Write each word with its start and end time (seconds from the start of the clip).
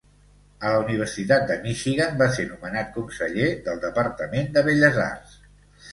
A 0.67 0.69
la 0.75 0.79
Universitat 0.85 1.43
de 1.51 1.57
Michigan 1.65 2.17
va 2.23 2.29
ser 2.37 2.47
nomenat 2.53 2.91
conseller 2.97 3.53
del 3.69 3.85
departament 3.87 4.51
de 4.57 4.65
belles 4.71 4.99
arts. 5.05 5.41